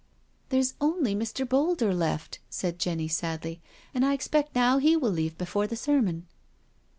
"There's 0.49 0.73
only 0.81 1.13
Mr. 1.13 1.47
Boulder 1.47 1.93
left," 1.93 2.39
said 2.49 2.79
Jenny 2.79 3.07
sadly," 3.07 3.61
and 3.93 4.03
I 4.03 4.13
'expect 4.15 4.55
now 4.55 4.79
he 4.79 4.97
will 4.97 5.11
leave 5.11 5.37
before 5.37 5.67
the 5.67 5.75
sermon." 5.75 6.25